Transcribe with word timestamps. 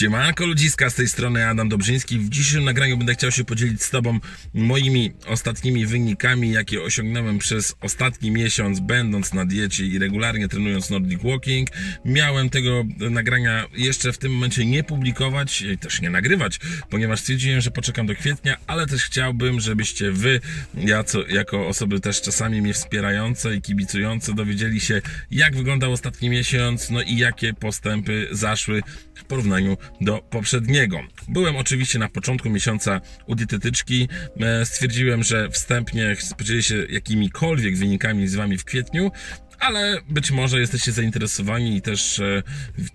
Siemanko 0.00 0.46
ludziska, 0.46 0.90
z 0.90 0.94
tej 0.94 1.08
strony 1.08 1.46
Adam 1.46 1.68
Dobrzyński. 1.68 2.18
W 2.18 2.28
dzisiejszym 2.28 2.64
nagraniu 2.64 2.96
będę 2.96 3.14
chciał 3.14 3.30
się 3.30 3.44
podzielić 3.44 3.82
z 3.82 3.90
Tobą 3.90 4.20
moimi 4.54 5.12
ostatnimi 5.26 5.86
wynikami, 5.86 6.50
jakie 6.50 6.82
osiągnąłem 6.82 7.38
przez 7.38 7.74
ostatni 7.80 8.30
miesiąc, 8.30 8.80
będąc 8.80 9.32
na 9.32 9.46
diecie 9.46 9.86
i 9.86 9.98
regularnie 9.98 10.48
trenując 10.48 10.90
Nordic 10.90 11.22
Walking. 11.22 11.68
Miałem 12.04 12.50
tego 12.50 12.84
nagrania 13.10 13.66
jeszcze 13.76 14.12
w 14.12 14.18
tym 14.18 14.32
momencie 14.32 14.66
nie 14.66 14.84
publikować, 14.84 15.64
też 15.80 16.00
nie 16.00 16.10
nagrywać, 16.10 16.58
ponieważ 16.90 17.20
stwierdziłem, 17.20 17.60
że 17.60 17.70
poczekam 17.70 18.06
do 18.06 18.14
kwietnia, 18.14 18.56
ale 18.66 18.86
też 18.86 19.04
chciałbym, 19.04 19.60
żebyście 19.60 20.12
Wy, 20.12 20.40
ja 20.74 21.04
co, 21.04 21.26
jako 21.26 21.68
osoby 21.68 22.00
też 22.00 22.20
czasami 22.22 22.62
mnie 22.62 22.74
wspierające 22.74 23.56
i 23.56 23.62
kibicujące, 23.62 24.34
dowiedzieli 24.34 24.80
się, 24.80 25.02
jak 25.30 25.56
wyglądał 25.56 25.92
ostatni 25.92 26.30
miesiąc, 26.30 26.90
no 26.90 27.02
i 27.02 27.16
jakie 27.16 27.54
postępy 27.54 28.28
zaszły 28.30 28.82
w 29.14 29.24
porównaniu 29.24 29.76
do 30.00 30.18
poprzedniego. 30.30 31.00
Byłem 31.28 31.56
oczywiście 31.56 31.98
na 31.98 32.08
początku 32.08 32.50
miesiąca 32.50 33.00
u 33.26 33.34
dietetyczki. 33.34 34.08
E, 34.40 34.66
Stwierdziłem, 34.66 35.22
że 35.22 35.50
wstępnie 35.50 36.16
podzielę 36.38 36.62
się 36.62 36.86
jakimikolwiek 36.88 37.76
wynikami 37.76 38.28
z 38.28 38.34
Wami 38.34 38.58
w 38.58 38.64
kwietniu, 38.64 39.10
ale 39.60 40.00
być 40.08 40.30
może 40.30 40.60
jesteście 40.60 40.92
zainteresowani 40.92 41.76
i 41.76 41.82
też 41.82 42.18
e, 42.18 42.42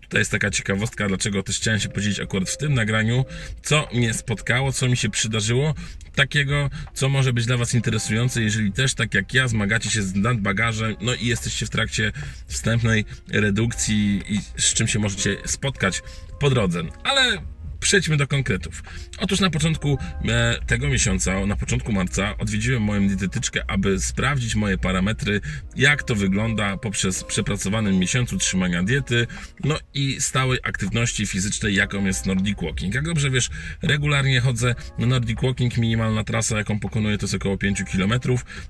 tutaj 0.02 0.22
jest 0.22 0.32
taka 0.32 0.50
ciekawostka, 0.52 1.08
dlaczego 1.08 1.44
też 1.44 1.58
chciałem 1.58 1.80
się 1.80 1.90
podzielić 1.90 2.20
akurat 2.20 2.50
w 2.50 2.58
tym 2.58 2.74
nagraniu, 2.74 3.26
co 3.64 3.88
mnie 3.94 4.14
spotkało, 4.14 4.72
co 4.72 4.88
mi 4.88 4.98
się 4.98 5.10
przydarzyło, 5.10 5.74
takiego, 6.16 6.70
co 6.94 7.10
może 7.10 7.34
być 7.34 7.46
dla 7.46 7.58
Was 7.58 7.74
interesujące, 7.74 8.42
jeżeli 8.42 8.72
też 8.72 8.94
tak 8.94 9.14
jak 9.14 9.34
ja 9.34 9.48
zmagacie 9.48 9.90
się 9.90 10.04
z 10.04 10.16
nadbagażem, 10.16 10.96
no 11.02 11.16
i 11.16 11.26
jesteście 11.26 11.66
w 11.66 11.70
trakcie 11.70 12.12
wstępnej 12.48 13.06
redukcji 13.32 14.24
i 14.30 14.62
z 14.62 14.74
czym 14.74 14.88
się 14.88 15.00
możecie 15.00 15.38
spotkać 15.46 16.02
po 16.40 16.50
drodze. 16.50 16.84
Ale 17.04 17.38
przejdźmy 17.86 18.18
do 18.18 18.28
konkretów. 18.28 18.84
Otóż 19.18 19.40
na 19.40 19.50
początku 19.50 19.98
e, 20.28 20.60
tego 20.68 20.88
miesiąca, 20.88 21.46
na 21.46 21.56
początku 21.56 21.92
marca, 21.92 22.38
odwiedziłem 22.38 22.82
moją 22.82 23.08
dietetyczkę, 23.08 23.64
aby 23.68 24.00
sprawdzić 24.00 24.56
moje 24.56 24.78
parametry, 24.78 25.42
jak 25.76 26.04
to 26.04 26.16
wygląda 26.16 26.78
poprzez 26.78 27.24
przepracowanym 27.24 28.00
miesiącu 28.00 28.38
trzymania 28.38 28.84
diety, 28.84 29.28
no 29.64 29.78
i 29.94 30.22
stałej 30.22 30.60
aktywności 30.64 31.28
fizycznej, 31.28 31.76
jaką 31.76 32.06
jest 32.06 32.26
Nordic 32.26 32.62
Walking. 32.62 32.96
Jak 32.96 33.06
dobrze 33.06 33.30
wiesz, 33.30 33.50
regularnie 33.82 34.42
chodzę 34.42 34.76
na 34.98 35.06
Nordic 35.06 35.42
Walking, 35.42 35.78
minimalna 35.78 36.24
trasa, 36.24 36.58
jaką 36.58 36.80
pokonuję, 36.80 37.18
to 37.18 37.24
jest 37.24 37.36
około 37.36 37.58
5 37.58 37.84
km. 37.84 38.14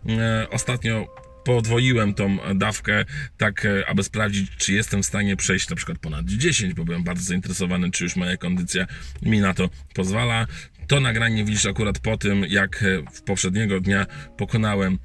E, 0.09 0.49
ostatnio 0.49 1.07
podwoiłem 1.45 2.13
tą 2.13 2.37
dawkę, 2.55 3.05
tak 3.37 3.65
e, 3.65 3.89
aby 3.89 4.03
sprawdzić, 4.03 4.51
czy 4.57 4.73
jestem 4.73 5.03
w 5.03 5.05
stanie 5.05 5.35
przejść 5.35 5.69
na 5.69 5.75
przykład 5.75 5.97
ponad 5.97 6.25
10, 6.25 6.73
bo 6.73 6.85
byłem 6.85 7.03
bardzo 7.03 7.23
zainteresowany, 7.23 7.91
czy 7.91 8.03
już 8.03 8.15
moja 8.15 8.37
kondycja 8.37 8.85
mi 9.21 9.39
na 9.39 9.53
to 9.53 9.69
pozwala. 9.93 10.47
To 10.87 10.99
nagranie 10.99 11.45
widzisz 11.45 11.65
akurat 11.65 11.99
po 11.99 12.17
tym, 12.17 12.45
jak 12.49 12.83
e, 12.83 13.01
w 13.13 13.21
poprzedniego 13.21 13.79
dnia 13.79 14.05
pokonałem 14.37 14.99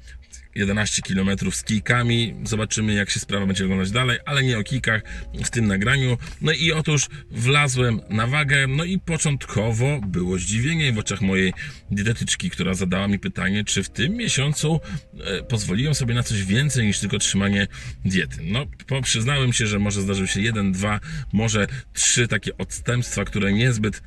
11 0.55 1.01
km 1.01 1.51
z 1.51 1.63
kijkami. 1.63 2.35
Zobaczymy, 2.43 2.93
jak 2.93 3.09
się 3.09 3.19
sprawa 3.19 3.45
będzie 3.45 3.63
wyglądać 3.63 3.91
dalej, 3.91 4.19
ale 4.25 4.43
nie 4.43 4.59
o 4.59 4.63
kijkach 4.63 5.01
w 5.45 5.49
tym 5.49 5.67
nagraniu. 5.67 6.17
No 6.41 6.51
i 6.51 6.71
otóż 6.71 7.07
wlazłem 7.31 8.01
na 8.09 8.27
wagę, 8.27 8.67
no 8.67 8.83
i 8.83 8.99
początkowo 8.99 9.99
było 10.07 10.37
zdziwienie 10.37 10.93
w 10.93 10.97
oczach 10.97 11.21
mojej 11.21 11.53
dietetyczki, 11.91 12.49
która 12.49 12.73
zadała 12.73 13.07
mi 13.07 13.19
pytanie, 13.19 13.63
czy 13.63 13.83
w 13.83 13.89
tym 13.89 14.13
miesiącu 14.13 14.79
e, 15.19 15.43
pozwoliłem 15.43 15.95
sobie 15.95 16.13
na 16.13 16.23
coś 16.23 16.43
więcej 16.43 16.87
niż 16.87 16.99
tylko 16.99 17.17
trzymanie 17.17 17.67
diety. 18.05 18.37
No, 18.43 18.65
przyznałem 19.03 19.53
się, 19.53 19.67
że 19.67 19.79
może 19.79 20.01
zdarzył 20.01 20.27
się 20.27 20.41
jeden, 20.41 20.71
dwa, 20.71 20.99
może 21.33 21.67
trzy 21.93 22.27
takie 22.27 22.57
odstępstwa, 22.57 23.25
które 23.25 23.53
niezbyt 23.53 24.01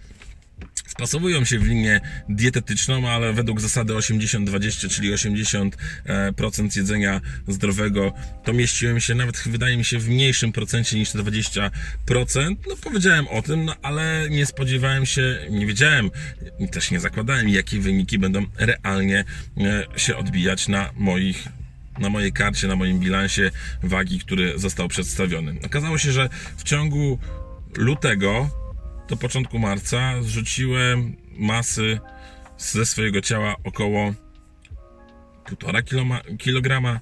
wpasowują 0.95 1.45
się 1.45 1.59
w 1.59 1.67
linię 1.67 2.01
dietetyczną, 2.29 3.09
ale 3.09 3.33
według 3.33 3.61
zasady 3.61 3.93
80-20, 3.93 4.91
czyli 4.91 5.15
80% 5.15 5.71
e, 6.07 6.69
jedzenia 6.77 7.21
zdrowego, 7.49 8.13
to 8.45 8.53
mieściłem 8.53 9.01
się 9.01 9.15
nawet, 9.15 9.39
wydaje 9.47 9.77
mi 9.77 9.85
się, 9.85 9.99
w 9.99 10.09
mniejszym 10.09 10.53
procencie 10.53 10.99
niż 10.99 11.11
te 11.11 11.19
20%. 11.19 11.71
No 12.69 12.77
powiedziałem 12.83 13.29
o 13.29 13.43
tym, 13.43 13.65
no 13.65 13.75
ale 13.83 14.27
nie 14.31 14.47
spodziewałem 14.47 15.07
się, 15.07 15.39
nie 15.51 15.67
wiedziałem, 15.67 16.11
też 16.73 16.91
nie 16.91 17.01
zakładałem, 17.01 17.49
jakie 17.49 17.81
wyniki 17.81 18.19
będą 18.19 18.47
realnie 18.57 19.25
e, 19.59 19.87
się 19.97 20.17
odbijać 20.17 20.69
na 20.69 20.91
moich 20.97 21.45
na 21.99 22.11
mojej 22.11 22.33
karcie, 22.33 22.69
na 22.69 22.77
moim 22.77 23.01
bilansie 23.01 23.51
wagi, 23.83 24.19
który 24.19 24.59
został 24.59 24.89
przedstawiony. 24.89 25.55
Okazało 25.67 25.99
się, 25.99 26.13
że 26.13 26.29
w 26.57 26.63
ciągu 26.63 27.19
lutego 27.77 28.51
do 29.09 29.17
początku 29.17 29.59
marca 29.59 30.23
zrzuciłem 30.23 31.17
masy 31.31 32.01
ze 32.59 32.87
swojego 32.87 33.21
ciała 33.21 33.57
około 33.65 34.15
1,5 35.45 36.39
kg, 36.39 37.01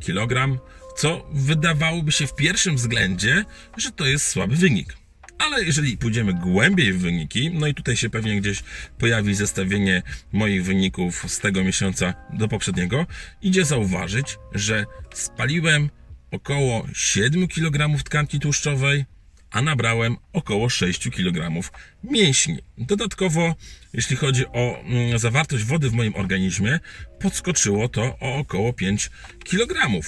kilogram, 0.00 0.58
co 0.96 1.26
wydawałoby 1.32 2.12
się 2.12 2.26
w 2.26 2.34
pierwszym 2.34 2.76
względzie, 2.76 3.44
że 3.76 3.92
to 3.92 4.06
jest 4.06 4.26
słaby 4.26 4.56
wynik. 4.56 4.96
Ale 5.38 5.64
jeżeli 5.64 5.98
pójdziemy 5.98 6.34
głębiej 6.34 6.92
w 6.92 6.98
wyniki, 6.98 7.50
no 7.50 7.66
i 7.66 7.74
tutaj 7.74 7.96
się 7.96 8.10
pewnie 8.10 8.40
gdzieś 8.40 8.62
pojawi 8.98 9.34
zestawienie 9.34 10.02
moich 10.32 10.64
wyników 10.64 11.24
z 11.32 11.38
tego 11.38 11.64
miesiąca 11.64 12.14
do 12.32 12.48
poprzedniego, 12.48 13.06
idzie 13.42 13.64
zauważyć, 13.64 14.38
że 14.54 14.84
spaliłem 15.14 15.90
około 16.30 16.86
7 16.94 17.48
kg 17.48 18.02
tkanki 18.04 18.40
tłuszczowej, 18.40 19.04
a 19.52 19.62
nabrałem 19.62 20.16
około 20.32 20.68
6 20.68 21.08
kg 21.10 21.62
mięśni. 22.04 22.58
Dodatkowo, 22.78 23.54
jeśli 23.92 24.16
chodzi 24.16 24.46
o 24.46 24.80
mm, 24.80 25.18
zawartość 25.18 25.64
wody 25.64 25.90
w 25.90 25.92
moim 25.92 26.14
organizmie, 26.16 26.80
podskoczyło 27.20 27.88
to 27.88 28.18
o 28.20 28.34
około 28.34 28.72
5 28.72 29.10
kg. 29.44 30.00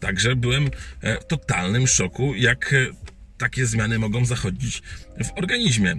Także 0.00 0.36
byłem 0.36 0.70
e, 1.00 1.20
w 1.20 1.26
totalnym 1.26 1.86
szoku, 1.86 2.34
jak 2.34 2.72
e, 2.72 2.86
takie 3.38 3.66
zmiany 3.66 3.98
mogą 3.98 4.24
zachodzić 4.24 4.82
w 5.24 5.38
organizmie. 5.38 5.96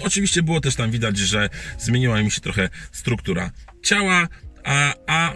Oczywiście 0.00 0.42
było 0.42 0.60
też 0.60 0.74
tam 0.74 0.90
widać, 0.90 1.18
że 1.18 1.48
zmieniła 1.78 2.22
mi 2.22 2.30
się 2.30 2.40
trochę 2.40 2.68
struktura 2.92 3.50
ciała, 3.82 4.28
a, 4.64 4.94
a 5.06 5.32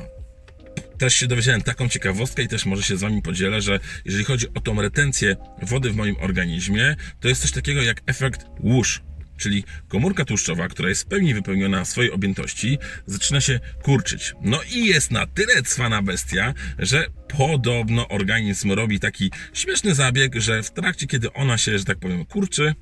też 1.00 1.15
się 1.15 1.27
dowiedziałem 1.27 1.62
taką 1.62 1.88
ciekawostkę 1.88 2.43
i 2.43 2.49
też 2.49 2.66
może 2.66 2.83
się 2.83 2.97
z 2.97 3.00
Wami 3.00 3.22
podzielę, 3.22 3.62
że 3.62 3.81
jeżeli 4.05 4.25
chodzi 4.25 4.47
o 4.55 4.61
tą 4.61 4.83
retencję 4.83 5.37
wody 5.62 5.91
w 5.91 5.97
moim 5.97 6.16
organizmie, 6.21 6.97
to 7.21 7.28
jest 7.28 7.43
coś 7.43 7.53
takiego 7.53 7.83
jak 7.83 8.03
efekt 8.06 8.47
łóż. 8.59 9.03
Czyli 9.37 9.65
komórka 9.89 10.25
tłuszczowa, 10.25 10.69
która 10.69 10.89
jest 10.89 11.03
w 11.03 11.06
pełni 11.06 11.34
wypełniona 11.34 11.84
swojej 11.84 12.12
objętości, 12.12 12.78
zaczyna 13.06 13.41
się 13.41 13.60
kurczyć. 13.83 14.34
No 14.43 14.60
i 14.72 14.87
jest 14.87 15.10
na 15.10 15.27
tyle 15.27 15.62
cwana 15.62 16.03
bestia, 16.03 16.55
że 16.78 17.06
podobno 17.39 18.09
organizm 18.09 18.72
robi 18.72 19.00
taki 19.00 19.31
śmieszny 19.55 19.94
zabieg, 19.94 20.34
że 20.34 20.62
w 20.62 20.71
trakcie, 20.71 21.06
kiedy 21.06 21.33
ona 21.33 21.59
się, 21.59 21.78
że 21.78 21.84
tak 21.84 21.99
powiem, 21.99 22.25
kurczy, 22.25 22.75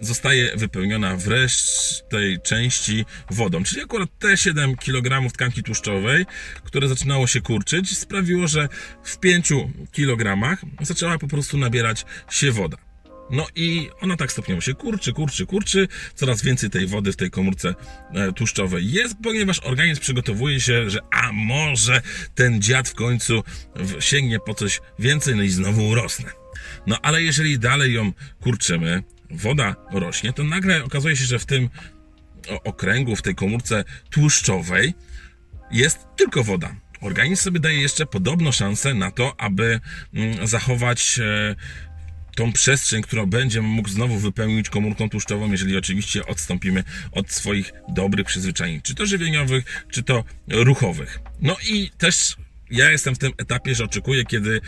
zostaje 0.00 0.56
wypełniona 0.56 1.16
w 1.16 1.28
resztej 1.28 2.40
części 2.40 3.04
wodą. 3.30 3.64
Czyli 3.64 3.82
akurat 3.82 4.08
te 4.18 4.36
7 4.36 4.76
kg 4.76 5.32
tkanki 5.32 5.62
tłuszczowej, 5.62 6.26
które 6.64 6.88
zaczynało 6.88 7.26
się 7.26 7.40
kurczyć, 7.40 7.98
sprawiło, 7.98 8.48
że 8.48 8.68
w 9.04 9.18
5 9.18 9.52
kg 9.92 10.56
zaczęła 10.80 11.18
po 11.18 11.28
prostu 11.28 11.58
nabierać 11.58 12.04
się 12.30 12.52
woda. 12.52 12.76
No 13.30 13.46
i 13.54 13.88
ona 14.00 14.16
tak 14.16 14.32
stopniowo 14.32 14.60
się 14.60 14.74
kurczy, 14.74 15.12
kurczy, 15.12 15.46
kurczy. 15.46 15.88
Coraz 16.14 16.42
więcej 16.42 16.70
tej 16.70 16.86
wody 16.86 17.12
w 17.12 17.16
tej 17.16 17.30
komórce 17.30 17.74
e, 18.14 18.32
tłuszczowej 18.32 18.92
jest, 18.92 19.14
ponieważ 19.22 19.60
organizm 19.60 20.00
przygotowuje 20.00 20.60
się, 20.60 20.90
że 20.90 21.00
a 21.12 21.32
może 21.32 22.02
ten 22.34 22.62
dziad 22.62 22.88
w 22.88 22.94
końcu 22.94 23.42
sięgnie 24.00 24.38
po 24.40 24.54
coś 24.54 24.80
więcej, 24.98 25.36
no 25.36 25.42
i 25.42 25.48
znowu 25.48 25.88
urosnę. 25.88 26.30
No 26.86 26.98
ale 27.02 27.22
jeżeli 27.22 27.58
dalej 27.58 27.94
ją 27.94 28.12
kurczymy, 28.40 29.02
woda 29.30 29.76
rośnie, 29.92 30.32
to 30.32 30.44
nagle 30.44 30.84
okazuje 30.84 31.16
się, 31.16 31.24
że 31.24 31.38
w 31.38 31.46
tym 31.46 31.70
okręgu, 32.64 33.16
w 33.16 33.22
tej 33.22 33.34
komórce 33.34 33.84
tłuszczowej 34.10 34.94
jest 35.70 35.98
tylko 36.16 36.44
woda. 36.44 36.76
Organizm 37.00 37.42
sobie 37.42 37.60
daje 37.60 37.80
jeszcze 37.80 38.06
podobno 38.06 38.52
szansę 38.52 38.94
na 38.94 39.10
to, 39.10 39.40
aby 39.40 39.80
mm, 40.14 40.46
zachować 40.46 41.18
e, 41.18 41.56
tą 42.36 42.52
przestrzeń, 42.52 43.02
którą 43.02 43.26
będzie 43.26 43.62
mógł 43.62 43.88
znowu 43.88 44.18
wypełnić 44.18 44.70
komórką 44.70 45.08
tłuszczową, 45.08 45.50
jeżeli 45.52 45.76
oczywiście 45.76 46.26
odstąpimy 46.26 46.84
od 47.12 47.30
swoich 47.30 47.72
dobrych 47.88 48.26
przyzwyczajeń, 48.26 48.80
czy 48.82 48.94
to 48.94 49.06
żywieniowych, 49.06 49.84
czy 49.90 50.02
to 50.02 50.24
ruchowych. 50.48 51.18
No 51.40 51.56
i 51.70 51.90
też 51.98 52.36
ja 52.70 52.90
jestem 52.90 53.14
w 53.14 53.18
tym 53.18 53.32
etapie, 53.38 53.74
że 53.74 53.84
oczekuję, 53.84 54.24
kiedy 54.24 54.60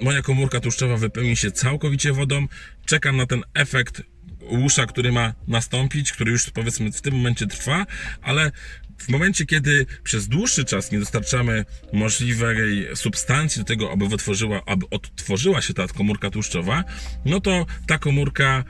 moja 0.00 0.22
komórka 0.22 0.60
tłuszczowa 0.60 0.96
wypełni 0.96 1.36
się 1.36 1.50
całkowicie 1.50 2.12
wodą. 2.12 2.46
Czekam 2.86 3.16
na 3.16 3.26
ten 3.26 3.42
efekt 3.54 4.02
łusza, 4.40 4.86
który 4.86 5.12
ma 5.12 5.34
nastąpić, 5.48 6.12
który 6.12 6.32
już 6.32 6.50
powiedzmy 6.50 6.92
w 6.92 7.00
tym 7.00 7.14
momencie 7.14 7.46
trwa, 7.46 7.86
ale 8.22 8.52
w 8.98 9.08
momencie, 9.08 9.46
kiedy 9.46 9.86
przez 10.02 10.28
dłuższy 10.28 10.64
czas 10.64 10.92
nie 10.92 10.98
dostarczamy 10.98 11.64
możliwej 11.92 12.88
substancji 12.96 13.62
do 13.62 13.66
tego, 13.68 13.92
aby 13.92 14.08
wytworzyła, 14.08 14.62
aby 14.66 14.86
odtworzyła 14.90 15.62
się 15.62 15.74
ta 15.74 15.86
komórka 15.86 16.30
tłuszczowa, 16.30 16.84
no 17.24 17.40
to 17.40 17.66
ta 17.86 17.98
komórka 17.98 18.64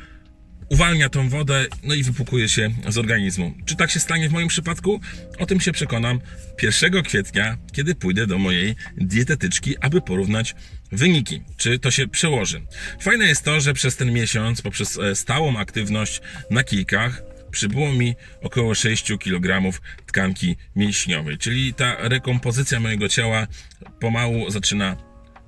uwalnia 0.69 1.09
tą 1.09 1.29
wodę, 1.29 1.67
no 1.83 1.95
i 1.95 2.03
wypukuje 2.03 2.49
się 2.49 2.71
z 2.89 2.99
organizmu. 2.99 3.55
Czy 3.65 3.77
tak 3.77 3.91
się 3.91 4.01
stanie 4.01 4.29
w 4.29 4.33
moim 4.33 4.49
przypadku? 4.49 5.01
O 5.39 5.47
tym 5.47 5.61
się 5.61 5.73
przekonam 5.73 6.21
1 6.63 7.03
kwietnia, 7.03 7.59
kiedy 7.73 7.95
pójdę 7.95 8.27
do 8.27 8.39
mojej 8.39 8.75
dietetyczki, 8.97 9.79
aby 9.79 10.01
porównać 10.01 10.55
wyniki, 10.93 11.43
czy 11.57 11.79
to 11.79 11.91
się 11.91 12.09
przełoży. 12.09 12.63
Fajne 13.01 13.27
jest 13.27 13.45
to, 13.45 13.61
że 13.61 13.75
przez 13.75 13.97
ten 13.97 14.13
miesiąc, 14.13 14.63
poprzez 14.63 14.99
e, 14.99 15.15
stałą 15.15 15.59
aktywność 15.59 16.21
na 16.51 16.65
kijkach, 16.65 17.23
przybyło 17.51 17.93
mi 17.93 18.15
około 18.43 18.75
6 18.75 19.13
kg 19.19 19.73
tkanki 20.07 20.57
mięśniowej, 20.77 21.39
czyli 21.39 21.75
ta 21.75 21.97
rekompozycja 21.99 22.81
mojego 22.81 23.09
ciała 23.09 23.47
pomału 24.01 24.51
zaczyna 24.51 24.97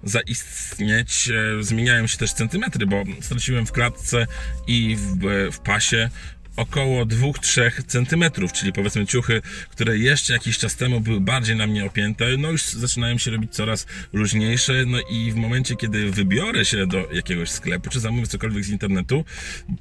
zaistnieć. 0.03 1.31
E, 1.31 1.63
zmieniają 1.63 2.07
się 2.07 2.19
też 2.19 2.33
centymetry, 2.33 2.87
bo 2.87 3.05
straciłem 3.21 3.67
w 3.67 3.73
klatce 3.73 4.27
i 4.67 4.97
w, 4.97 5.17
w 5.53 5.59
pasie 5.59 6.11
około 6.59 7.07
2-3 7.07 7.85
centymetrów, 7.87 8.53
czyli 8.53 8.73
powiedzmy 8.73 9.07
ciuchy, 9.07 9.43
które 9.71 9.99
jeszcze 9.99 10.33
jakiś 10.33 10.59
czas 10.59 10.77
temu 10.77 11.01
były 11.01 11.21
bardziej 11.21 11.57
na 11.57 11.67
mnie 11.67 11.85
opięte, 11.85 12.37
no 12.39 12.51
już 12.51 12.63
zaczynają 12.63 13.19
się 13.19 13.31
robić 13.31 13.53
coraz 13.53 13.87
luźniejsze, 14.13 14.85
no 14.87 14.99
i 15.11 15.33
w 15.33 15.37
momencie, 15.37 15.77
kiedy 15.77 16.11
wybiorę 16.11 16.65
się 16.65 16.87
do 16.87 17.09
jakiegoś 17.13 17.51
sklepu, 17.51 17.91
czy 17.91 18.01
zamówię 18.01 18.27
cokolwiek 18.27 18.65
z 18.65 18.69
internetu, 18.69 19.25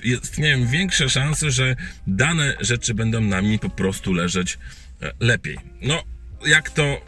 istnieją 0.04 0.68
większe 0.68 1.10
szanse, 1.10 1.52
że 1.52 1.76
dane 2.08 2.58
rzeczy 2.60 2.94
będą 2.94 3.22
na 3.22 3.42
mnie 3.42 3.60
po 3.60 3.70
prostu 3.70 4.14
leżeć 4.14 4.58
e, 5.02 5.12
lepiej. 5.20 5.58
No, 5.82 6.04
jak 6.46 6.70
to 6.70 6.84
e, 6.84 7.00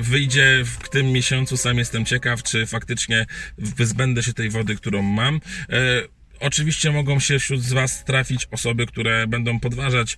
wyjdzie 0.00 0.62
w 0.64 0.88
tym 0.88 1.12
miesiącu, 1.12 1.56
sam 1.56 1.78
jestem 1.78 2.04
ciekaw, 2.04 2.42
czy 2.42 2.66
faktycznie 2.66 3.26
wyzbędę 3.58 4.22
się 4.22 4.32
tej 4.32 4.50
wody, 4.50 4.76
którą 4.76 5.02
mam. 5.02 5.40
Oczywiście 6.40 6.92
mogą 6.92 7.20
się 7.20 7.38
wśród 7.38 7.62
z 7.62 7.72
Was 7.72 8.04
trafić 8.04 8.48
osoby, 8.50 8.86
które 8.86 9.26
będą 9.26 9.60
podważać 9.60 10.16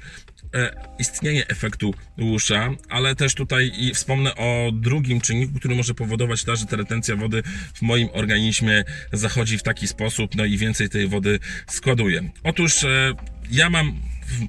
e, 0.55 0.75
istnienie 0.99 1.49
efektu 1.49 1.95
łusza, 2.19 2.71
ale 2.89 3.15
też 3.15 3.35
tutaj 3.35 3.73
i 3.79 3.95
wspomnę 3.95 4.35
o 4.35 4.71
drugim 4.73 5.21
czynniku, 5.21 5.59
który 5.59 5.75
może 5.75 5.95
powodować 5.95 6.45
to, 6.45 6.57
że 6.57 6.67
ta 6.67 6.77
retencja 6.77 7.17
wody 7.17 7.43
w 7.75 7.83
moim 7.83 8.09
organizmie 8.13 8.85
zachodzi 9.13 9.59
w 9.59 9.63
taki 9.63 9.89
sposób, 9.89 10.37
no 10.37 10.45
i 10.45 10.57
więcej 10.57 10.89
tej 10.89 11.09
wody 11.09 11.39
składuje. 11.67 12.31
Otóż 12.45 12.85
e, 12.85 13.15
ja 13.51 13.71
mam 13.71 14.01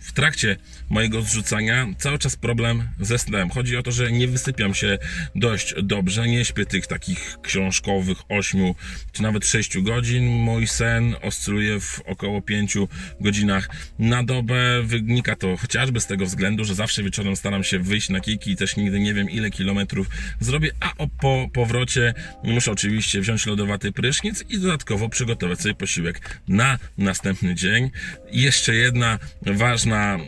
w 0.02 0.12
trakcie 0.12 0.58
mojego 0.90 1.22
zrzucania 1.22 1.88
cały 1.98 2.20
czas 2.20 2.36
problem 2.36 2.90
ze 3.00 3.20
snem. 3.20 3.50
Chodzi 3.50 3.78
o 3.78 3.84
to, 3.84 3.92
że 3.92 4.12
nie 4.12 4.28
wysypiam 4.28 4.74
się 4.74 4.98
dość 5.36 5.74
dobrze, 5.84 6.28
nie 6.28 6.46
śpię 6.46 6.66
tych 6.66 6.88
takich 6.88 7.38
książkowych 7.42 8.18
8 8.30 8.74
czy 9.12 9.22
nawet 9.24 9.46
6 9.46 9.80
godzin. 9.80 10.26
Mój 10.28 10.68
sen 10.68 11.16
oscyluje 11.22 11.80
w 11.80 12.02
około 12.06 12.42
5 12.42 12.78
godzinach 13.22 13.70
na 14.00 14.24
dobę. 14.24 14.84
Wynika 14.84 15.36
to 15.36 15.58
chociażby 15.58 16.00
z 16.00 16.08
tego 16.08 16.26
względu, 16.26 16.66
że 16.66 16.76
zawsze 16.76 17.04
wieczorem 17.04 17.36
staram 17.36 17.64
się 17.64 17.80
wyjść 17.80 18.10
na 18.10 18.20
kijki 18.20 18.52
i 18.52 18.56
też 18.56 18.76
nigdy 18.76 19.00
nie 19.00 19.14
wiem 19.14 19.30
ile 19.30 19.52
kilometrów 19.52 20.08
zrobię, 20.40 20.72
a 20.80 20.94
po 21.22 21.50
powrocie 21.54 22.14
muszę 22.44 22.72
oczywiście 22.72 23.22
wziąć 23.22 23.46
lodowaty 23.46 23.92
prysznic 23.92 24.44
i 24.50 24.60
dodatkowo 24.60 25.10
przygotować 25.10 25.62
sobie 25.62 25.76
posiłek 25.76 26.42
na 26.48 26.80
następny 26.98 27.56
dzień. 27.56 27.92
Jeszcze 28.32 28.76
jedna 28.76 29.20
ważna 29.42 29.69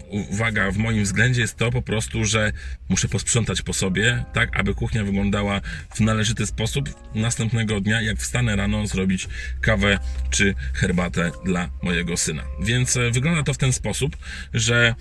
uwaga 0.09 0.71
w 0.71 0.77
moim 0.77 1.03
względzie 1.03 1.41
jest 1.41 1.57
to 1.57 1.71
po 1.71 1.81
prostu, 1.81 2.25
że 2.25 2.51
muszę 2.89 3.07
posprzątać 3.07 3.61
po 3.61 3.73
sobie, 3.73 4.25
tak 4.33 4.59
aby 4.59 4.73
kuchnia 4.73 5.03
wyglądała 5.03 5.61
w 5.95 5.99
należyty 5.99 6.45
sposób. 6.45 6.89
Następnego 7.15 7.81
dnia, 7.81 8.01
jak 8.01 8.17
wstanę 8.17 8.55
rano, 8.55 8.87
zrobić 8.87 9.27
kawę 9.61 9.99
czy 10.29 10.55
herbatę 10.73 11.31
dla 11.45 11.69
mojego 11.83 12.17
syna. 12.17 12.43
Więc 12.63 12.97
e, 12.97 13.11
wygląda 13.11 13.43
to 13.43 13.53
w 13.53 13.57
ten 13.57 13.73
sposób, 13.73 14.17
że 14.53 14.95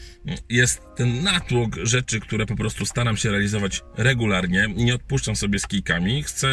jest 0.49 0.83
ten 0.97 1.23
natłok 1.23 1.77
rzeczy, 1.83 2.21
które 2.21 2.47
po 2.47 2.57
prostu 2.57 2.87
staram 2.87 3.17
się 3.17 3.31
realizować 3.31 3.83
regularnie. 3.97 4.69
Nie 4.77 4.95
odpuszczam 4.95 5.37
sobie 5.37 5.59
z 5.59 5.67
kijkami. 5.67 6.23
Chcę 6.23 6.49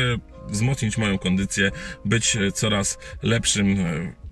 wzmocnić 0.50 0.98
moją 0.98 1.18
kondycję, 1.18 1.72
być 2.06 2.38
coraz 2.54 2.98
lepszym 3.24 3.80
e, 3.80 4.27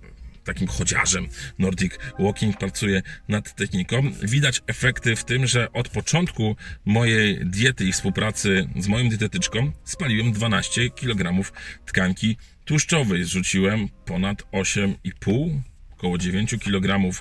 takim 0.46 0.68
chodziarzem 0.68 1.28
Nordic 1.58 1.92
Walking, 2.18 2.58
pracuję 2.58 3.02
nad 3.28 3.54
techniką. 3.54 4.02
Widać 4.22 4.62
efekty 4.66 5.16
w 5.16 5.24
tym, 5.24 5.46
że 5.46 5.72
od 5.72 5.88
początku 5.88 6.56
mojej 6.84 7.46
diety 7.46 7.84
i 7.84 7.92
współpracy 7.92 8.68
z 8.76 8.88
moją 8.88 9.08
dietetyczką 9.08 9.72
spaliłem 9.84 10.32
12 10.32 10.90
kg 10.90 11.50
tkanki 11.86 12.36
tłuszczowej. 12.64 13.24
Zrzuciłem 13.24 13.88
ponad 14.04 14.42
8,5 14.52 15.60
około 15.92 16.18
9 16.18 16.54
kg 16.64 17.12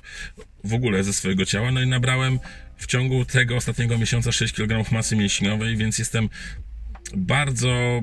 w 0.63 0.74
ogóle 0.74 1.04
ze 1.04 1.13
swojego 1.13 1.45
ciała, 1.45 1.71
no 1.71 1.81
i 1.81 1.88
nabrałem 1.88 2.39
w 2.78 2.88
ciągu 2.88 3.25
tego 3.25 3.56
ostatniego 3.56 3.98
miesiąca 3.98 4.31
6 4.31 4.54
kg 4.54 4.92
masy 4.92 5.16
mięśniowej, 5.16 5.78
więc 5.78 6.00
jestem 6.00 6.30
bardzo 7.16 8.01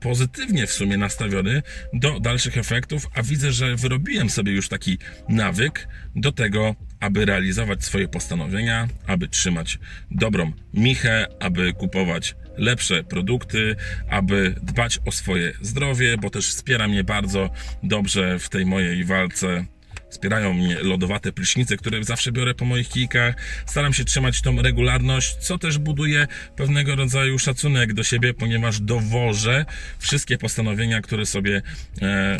pozytywnie 0.00 0.66
w 0.66 0.72
sumie 0.72 0.96
nastawiony 0.96 1.62
do 1.92 2.20
dalszych 2.20 2.58
efektów, 2.58 3.06
a 3.14 3.22
widzę, 3.22 3.52
że 3.52 3.76
wyrobiłem 3.76 4.30
sobie 4.30 4.52
już 4.52 4.68
taki 4.68 4.98
nawyk 5.28 5.88
do 6.16 6.32
tego, 6.32 6.74
aby 7.00 7.24
realizować 7.24 7.84
swoje 7.84 8.08
postanowienia, 8.08 8.88
aby 9.06 9.28
trzymać 9.28 9.78
dobrą 10.10 10.52
michę, 10.74 11.26
aby 11.40 11.72
kupować 11.72 12.34
lepsze 12.56 13.04
produkty, 13.04 13.76
aby 14.10 14.54
dbać 14.62 14.98
o 15.06 15.12
swoje 15.12 15.52
zdrowie, 15.60 16.16
bo 16.18 16.30
też 16.30 16.48
wspiera 16.48 16.88
mnie 16.88 17.04
bardzo 17.04 17.50
dobrze 17.82 18.38
w 18.38 18.48
tej 18.48 18.66
mojej 18.66 19.04
walce 19.04 19.64
Wspierają 20.10 20.54
mnie 20.54 20.78
lodowate 20.82 21.32
prysznice, 21.32 21.76
które 21.76 22.04
zawsze 22.04 22.32
biorę 22.32 22.54
po 22.54 22.64
moich 22.64 22.88
kijkach. 22.88 23.34
Staram 23.66 23.94
się 23.94 24.04
trzymać 24.04 24.42
tą 24.42 24.62
regularność, 24.62 25.36
co 25.36 25.58
też 25.58 25.78
buduje 25.78 26.26
pewnego 26.56 26.96
rodzaju 26.96 27.38
szacunek 27.38 27.92
do 27.92 28.04
siebie, 28.04 28.34
ponieważ 28.34 28.80
dowożę 28.80 29.64
wszystkie 29.98 30.38
postanowienia, 30.38 31.00
które 31.00 31.26
sobie 31.26 31.62
e, 32.02 32.38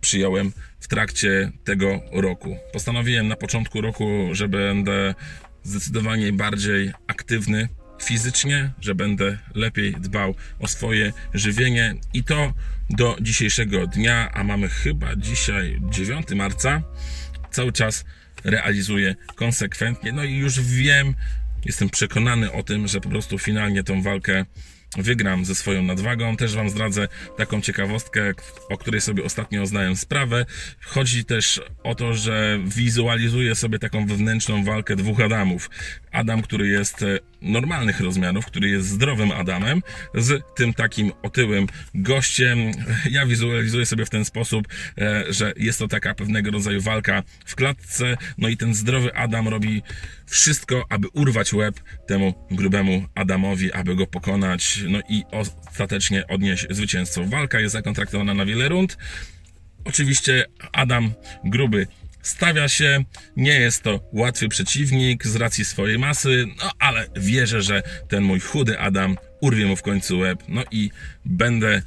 przyjąłem 0.00 0.52
w 0.80 0.88
trakcie 0.88 1.52
tego 1.64 2.00
roku. 2.12 2.56
Postanowiłem 2.72 3.28
na 3.28 3.36
początku 3.36 3.80
roku, 3.80 4.28
że 4.32 4.48
będę 4.48 5.14
zdecydowanie 5.62 6.32
bardziej 6.32 6.92
aktywny 7.06 7.68
fizycznie, 8.04 8.70
że 8.80 8.94
będę 8.94 9.38
lepiej 9.54 9.92
dbał 9.92 10.34
o 10.58 10.68
swoje 10.68 11.12
żywienie 11.34 11.94
i 12.12 12.24
to 12.24 12.52
do 12.90 13.16
dzisiejszego 13.20 13.86
dnia, 13.86 14.30
a 14.32 14.44
mamy 14.44 14.68
chyba 14.68 15.16
dzisiaj 15.16 15.80
9 15.90 16.30
marca, 16.30 16.82
cały 17.50 17.72
czas 17.72 18.04
realizuję 18.44 19.14
konsekwentnie. 19.34 20.12
No 20.12 20.24
i 20.24 20.36
już 20.36 20.60
wiem, 20.60 21.14
jestem 21.64 21.90
przekonany 21.90 22.52
o 22.52 22.62
tym, 22.62 22.88
że 22.88 23.00
po 23.00 23.08
prostu 23.08 23.38
finalnie 23.38 23.84
tą 23.84 24.02
walkę 24.02 24.44
wygram 24.96 25.44
ze 25.44 25.54
swoją 25.54 25.82
nadwagą. 25.82 26.36
Też 26.36 26.54
Wam 26.54 26.70
zdradzę 26.70 27.08
taką 27.36 27.60
ciekawostkę, 27.60 28.32
o 28.70 28.78
której 28.78 29.00
sobie 29.00 29.24
ostatnio 29.24 29.66
znałem 29.66 29.96
sprawę. 29.96 30.46
Chodzi 30.80 31.24
też 31.24 31.60
o 31.82 31.94
to, 31.94 32.14
że 32.14 32.58
wizualizuję 32.66 33.54
sobie 33.54 33.78
taką 33.78 34.06
wewnętrzną 34.06 34.64
walkę 34.64 34.96
dwóch 34.96 35.20
Adamów. 35.20 35.70
Adam, 36.12 36.42
który 36.42 36.68
jest 36.68 37.02
e, 37.02 37.18
normalnych 37.44 38.00
rozmiarów, 38.00 38.46
który 38.46 38.68
jest 38.68 38.88
zdrowym 38.88 39.32
Adamem, 39.32 39.82
z 40.14 40.42
tym 40.56 40.74
takim 40.74 41.12
otyłym 41.22 41.66
gościem. 41.94 42.58
Ja 43.10 43.26
wizualizuję 43.26 43.86
sobie 43.86 44.06
w 44.06 44.10
ten 44.10 44.24
sposób, 44.24 44.68
e, 44.98 45.24
że 45.28 45.52
jest 45.56 45.78
to 45.78 45.88
taka 45.88 46.14
pewnego 46.14 46.50
rodzaju 46.50 46.80
walka 46.80 47.22
w 47.46 47.54
klatce, 47.54 48.16
no 48.38 48.48
i 48.48 48.56
ten 48.56 48.74
zdrowy 48.74 49.14
Adam 49.14 49.48
robi 49.48 49.82
wszystko, 50.26 50.86
aby 50.88 51.08
urwać 51.08 51.52
łeb 51.52 51.80
temu 52.06 52.34
grubemu 52.50 53.04
Adamowi, 53.14 53.72
aby 53.72 53.96
go 53.96 54.06
pokonać, 54.06 54.80
no 54.88 54.98
i 55.08 55.22
ostatecznie 55.30 56.26
odnieść 56.26 56.66
zwycięstwo. 56.70 57.24
Walka 57.24 57.60
jest 57.60 57.72
zakontraktowana 57.72 58.34
na 58.34 58.44
wiele 58.44 58.68
rund. 58.68 58.98
Oczywiście 59.84 60.44
Adam 60.72 61.12
gruby 61.44 61.86
stawia 62.24 62.68
się. 62.68 63.04
Nie 63.36 63.60
jest 63.60 63.82
to 63.82 64.00
łatwy 64.12 64.48
przeciwnik 64.48 65.26
z 65.26 65.36
racji 65.36 65.64
swojej 65.64 65.98
masy, 65.98 66.46
no 66.62 66.70
ale 66.78 67.06
wierzę, 67.16 67.62
że 67.62 67.82
ten 68.08 68.22
mój 68.22 68.40
chudy 68.40 68.78
Adam 68.78 69.16
urwie 69.40 69.66
mu 69.66 69.76
w 69.76 69.82
końcu 69.82 70.18
łeb. 70.18 70.42
No 70.48 70.62
i 70.70 70.90
będę 71.24 71.82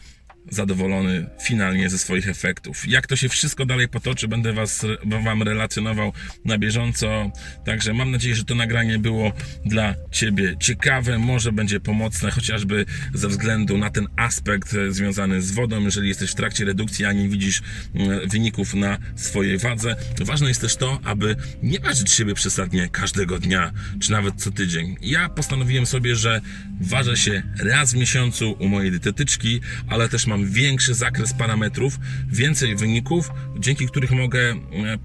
zadowolony 0.49 1.29
finalnie 1.43 1.89
ze 1.89 1.97
swoich 1.97 2.29
efektów. 2.29 2.87
Jak 2.87 3.07
to 3.07 3.15
się 3.15 3.29
wszystko 3.29 3.65
dalej 3.65 3.87
potoczy, 3.87 4.27
będę 4.27 4.53
was, 4.53 4.85
wam 5.23 5.43
relacjonował 5.43 6.13
na 6.45 6.57
bieżąco. 6.57 7.31
Także 7.65 7.93
mam 7.93 8.11
nadzieję, 8.11 8.35
że 8.35 8.45
to 8.45 8.55
nagranie 8.55 8.99
było 8.99 9.31
dla 9.65 9.95
ciebie 10.11 10.55
ciekawe, 10.59 11.19
może 11.19 11.51
będzie 11.51 11.79
pomocne 11.79 12.31
chociażby 12.31 12.85
ze 13.13 13.27
względu 13.27 13.77
na 13.77 13.89
ten 13.89 14.07
aspekt 14.15 14.75
związany 14.89 15.41
z 15.41 15.51
wodą, 15.51 15.81
jeżeli 15.81 16.07
jesteś 16.07 16.31
w 16.31 16.35
trakcie 16.35 16.65
redukcji, 16.65 17.05
a 17.05 17.13
nie 17.13 17.29
widzisz 17.29 17.61
mm, 17.95 18.29
wyników 18.29 18.73
na 18.73 18.97
swojej 19.15 19.57
wadze. 19.57 19.95
Ważne 20.19 20.47
jest 20.47 20.61
też 20.61 20.75
to, 20.75 20.99
aby 21.03 21.35
nie 21.63 21.79
ważyć 21.79 22.11
siebie 22.11 22.33
przesadnie 22.33 22.89
każdego 22.89 23.39
dnia, 23.39 23.71
czy 23.99 24.11
nawet 24.11 24.35
co 24.35 24.51
tydzień. 24.51 24.95
Ja 25.01 25.29
postanowiłem 25.29 25.85
sobie, 25.85 26.15
że 26.15 26.41
ważę 26.81 27.17
się 27.17 27.43
raz 27.59 27.93
w 27.93 27.95
miesiącu 27.95 28.51
u 28.59 28.67
mojej 28.67 28.91
dietetyczki, 28.91 29.61
ale 29.87 30.09
też 30.09 30.27
mam 30.27 30.36
mam 30.37 30.51
większy 30.51 30.93
zakres 30.93 31.33
parametrów, 31.33 31.99
więcej 32.31 32.75
wyników, 32.75 33.29
dzięki 33.59 33.87
których 33.87 34.11
mogę, 34.11 34.39
e, 34.39 34.55
e, 34.93 34.97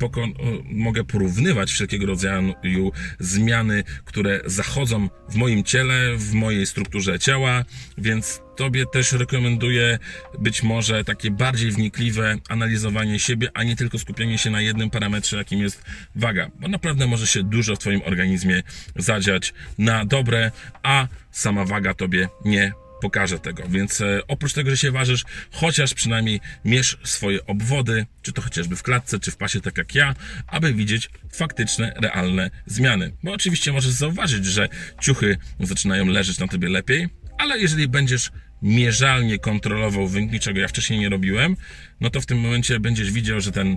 mogę 0.65 1.05
porównywać 1.05 1.73
wszelkiego 1.73 2.07
rodzaju 2.07 2.93
zmiany, 3.19 3.85
które 4.05 4.41
zachodzą 4.47 5.09
w 5.29 5.35
moim 5.35 5.65
ciele, 5.65 6.17
w 6.17 6.33
mojej 6.33 6.67
strukturze 6.67 7.19
ciała, 7.19 7.65
więc 7.99 8.41
Tobie 8.57 8.87
też 8.87 9.13
rekomenduję 9.13 9.99
być 10.39 10.63
może 10.63 11.05
takie 11.05 11.31
bardziej 11.31 11.71
wnikliwe 11.71 12.37
analizowanie 12.49 13.19
siebie, 13.19 13.51
a 13.55 13.63
nie 13.63 13.77
tylko 13.77 13.99
skupienie 13.99 14.39
się 14.39 14.51
na 14.51 14.61
jednym 14.61 14.91
parametrze, 14.91 15.37
jakim 15.37 15.61
jest 15.61 15.85
waga, 16.15 16.51
bo 16.61 16.69
naprawdę 16.69 17.07
może 17.07 17.27
się 17.27 17.43
dużo 17.43 17.77
w 17.77 17.79
Twoim 17.79 18.01
organizmie 18.05 18.63
zadziać 18.97 19.55
na 19.79 20.05
dobre, 20.05 20.51
a 20.83 21.09
sama 21.31 21.65
waga 21.65 21.95
Tobie 21.95 22.29
nie 22.45 22.73
pokaże 23.03 23.39
tego. 23.39 23.63
Więc 23.69 24.01
e, 24.01 24.21
oprócz 24.29 24.53
tego, 24.53 24.71
że 24.71 24.77
się 24.77 24.91
ważysz, 24.91 25.25
chociaż 25.51 25.95
przynajmniej 25.95 26.41
mierz 26.65 26.99
swoje 27.05 27.47
obwody, 27.47 28.07
czy 28.23 28.33
to 28.33 28.43
chociażby 28.43 28.77
w 28.77 28.83
klatce, 28.83 29.19
czy 29.19 29.31
w 29.31 29.37
pasie, 29.37 29.61
tak 29.61 29.79
jak 29.79 29.95
ja, 29.95 30.15
aby 30.47 30.75
widzieć 30.75 31.11
faktyczne, 31.33 31.95
realne 32.03 32.51
zmiany. 32.67 33.13
Bo 33.23 33.33
oczywiście 33.33 33.73
możesz 33.73 33.93
zauważyć, 33.93 34.47
że 34.47 34.69
ciuchy 35.01 35.37
zaczynają 35.61 36.07
leżeć 36.07 36.39
na 36.39 36.49
tobie 36.49 36.69
lepiej, 36.69 37.09
ale 37.39 37.59
jeżeli 37.59 37.89
będziesz 37.89 38.31
mierzalnie 38.63 39.39
kontrolował 39.39 40.09
wyniki, 40.09 40.41
czego 40.41 40.61
ja 40.61 40.69
wcześniej 40.69 41.01
nie 41.01 41.09
robiłem, 41.09 41.57
no 42.01 42.11
to 42.11 42.21
w 42.21 42.27
tym 42.27 42.41
momencie 42.41 42.81
będziesz 42.81 43.13
widział, 43.13 43.41
że 43.41 43.53
ten 43.53 43.77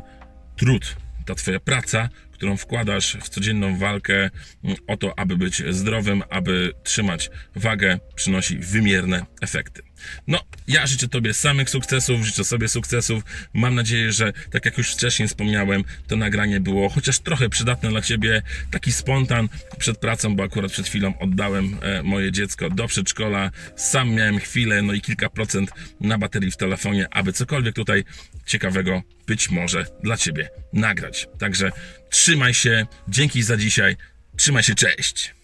trud, 0.58 0.96
ta 1.26 1.36
twoja 1.36 1.60
praca, 1.60 2.10
którą 2.36 2.58
wkładasz 2.58 3.18
w 3.22 3.30
codzienną 3.30 3.78
walkę 3.78 4.30
mm, 4.64 4.78
o 4.88 4.98
to, 4.98 5.20
aby 5.20 5.38
być 5.38 5.64
zdrowym, 5.70 6.24
aby 6.30 6.74
trzymać 6.84 7.30
wagę, 7.56 8.00
przynosi 8.16 8.58
wymierne 8.58 9.26
efekty. 9.42 9.82
No, 10.28 10.40
ja 10.68 10.88
życzę 10.88 11.08
Tobie 11.08 11.34
samych 11.34 11.70
sukcesów, 11.70 12.26
życzę 12.26 12.44
sobie 12.44 12.68
sukcesów. 12.68 13.24
Mam 13.54 13.76
nadzieję, 13.76 14.12
że 14.12 14.34
tak 14.52 14.66
jak 14.66 14.78
już 14.78 14.92
wcześniej 14.92 15.28
wspomniałem, 15.28 15.84
to 16.08 16.16
nagranie 16.16 16.60
było 16.60 16.90
chociaż 16.90 17.20
trochę 17.20 17.50
przydatne 17.50 17.90
dla 17.90 18.02
Ciebie. 18.02 18.42
Taki 18.72 18.92
spontan 18.92 19.50
przed 19.78 19.98
pracą, 19.98 20.36
bo 20.36 20.44
akurat 20.44 20.72
przed 20.72 20.88
chwilą 20.88 21.20
oddałem 21.20 21.78
e, 21.82 22.04
moje 22.04 22.32
dziecko 22.32 22.70
do 22.70 22.88
przedszkola. 22.88 23.52
Sam 23.76 24.10
miałem 24.10 24.40
chwilę, 24.40 24.82
no 24.82 24.94
i 24.94 25.02
kilka 25.02 25.30
procent 25.30 25.72
na 26.00 26.18
baterii 26.18 26.52
w 26.52 26.58
telefonie, 26.58 27.08
aby 27.12 27.34
cokolwiek 27.34 27.76
tutaj 27.76 28.04
ciekawego 28.46 29.02
być 29.28 29.50
może 29.50 29.86
dla 30.04 30.18
Ciebie 30.18 30.50
nagrać. 30.74 31.28
Także 31.40 31.72
trzymaj 32.10 32.54
się, 32.54 32.86
dzięki 33.08 33.44
za 33.44 33.58
dzisiaj, 33.58 33.96
trzymaj 34.38 34.64
się, 34.64 34.76
cześć! 34.76 35.36